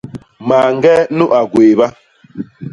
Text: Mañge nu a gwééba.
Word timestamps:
Mañge 0.47 0.95
nu 1.17 1.25
a 1.39 1.41
gwééba. 1.51 1.87